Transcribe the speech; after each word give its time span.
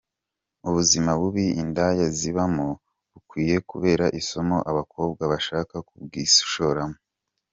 Ubuzima 0.67 1.11
bubi 1.19 1.45
indaya 1.61 2.05
zibamo 2.17 2.69
bukwiye 3.11 3.55
kubera 3.69 4.05
isomo 4.19 4.57
abakobwa 4.69 5.23
bashaka 5.31 5.75
kubwishoramo. 5.87 6.97